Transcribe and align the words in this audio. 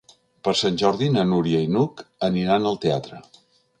Per 0.47 0.53
Sant 0.61 0.77
Jordi 0.81 1.09
na 1.17 1.25
Núria 1.33 1.61
i 1.65 1.69
n'Hug 1.75 2.01
aniran 2.29 2.67
al 2.71 2.81
teatre. 2.87 3.21